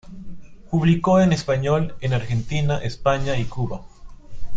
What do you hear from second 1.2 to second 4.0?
español en Argentina, España y Cuba.